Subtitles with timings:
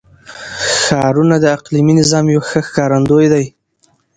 [0.81, 3.45] ښارونه د اقلیمي نظام یو ښه ښکارندوی دی.